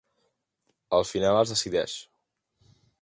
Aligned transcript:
Al 0.99 1.05
final 1.09 1.37
es 1.41 1.53
decideix. 1.55 1.99